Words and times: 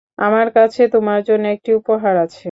আমার 0.19 0.47
কাছে 0.53 0.81
তোমার 0.89 1.19
জন্য 1.23 1.45
একটি 1.47 1.71
উপহার 1.73 2.15
আছে। 2.17 2.39